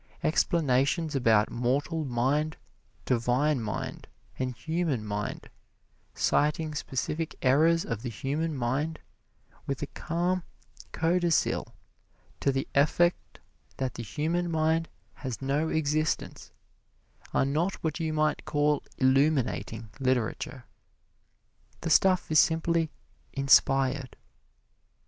[0.23, 2.57] Explanations about mortal mind,
[3.05, 4.07] divine mind
[4.39, 5.47] and human mind,
[6.15, 8.99] citing specific errors of the human mind,
[9.67, 10.41] with a calm
[10.91, 11.75] codicil
[12.39, 13.39] to the effect
[13.77, 16.51] that the human mind has no existence,
[17.31, 20.65] are not what you might call illuminating literature.
[21.81, 22.89] The stuff is simply
[23.33, 24.17] "inspired."